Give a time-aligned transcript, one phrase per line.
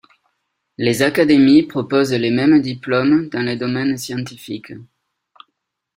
[0.79, 4.73] Les académies proposent les mêmes diplômes dans les domaines scientifiques.